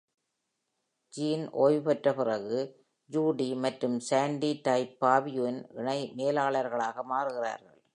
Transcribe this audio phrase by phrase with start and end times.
[1.13, 2.59] Gene ஓய்வு பெற்ற பிறகு,
[3.09, 7.81] ஜூடி மற்றும் சாண்டி டைப் ஃபார் யூவின் இணை மேலாளர்களாக மாறுகிறார்கள்.